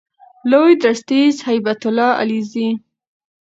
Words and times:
لوی 0.51 0.73
درستیز 0.83 1.35
هیبت 1.49 1.81
الله 1.89 2.11
علیزی 2.21 2.67